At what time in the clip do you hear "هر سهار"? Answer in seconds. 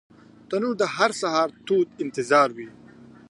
0.95-1.47